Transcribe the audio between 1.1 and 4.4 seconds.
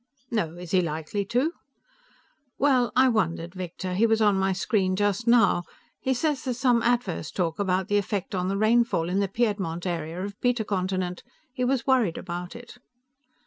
to?" "Well, I wondered, Victor. He was on